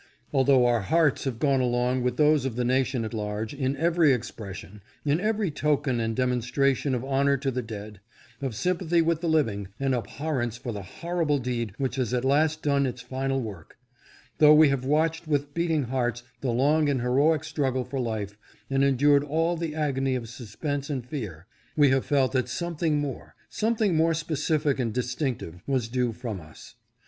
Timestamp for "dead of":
7.61-8.55